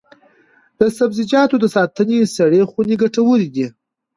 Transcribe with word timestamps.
د 0.79 0.81
سبزیجاتو 0.97 1.55
د 1.59 1.65
ساتنې 1.75 2.19
سړې 2.35 2.61
خونې 2.69 2.95
ګټورې 3.01 3.47
دي. 3.55 3.67